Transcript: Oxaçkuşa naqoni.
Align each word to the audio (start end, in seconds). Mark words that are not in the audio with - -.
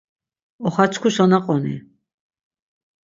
Oxaçkuşa 0.65 1.25
naqoni. 1.31 1.75